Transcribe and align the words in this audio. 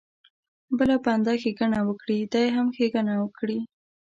بل 0.77 0.89
بنده 1.05 1.33
ښېګڼه 1.41 1.79
وکړي 1.87 2.19
دی 2.33 2.45
هم 2.55 2.67
ښېګڼه 2.75 3.13
وکړي. 3.19 3.59